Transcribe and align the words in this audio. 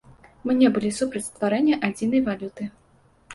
Мы 0.45 0.53
не 0.61 0.71
былі 0.77 0.89
супраць 0.99 1.23
стварэння 1.27 1.79
адзінай 1.89 2.25
валюты. 2.31 2.69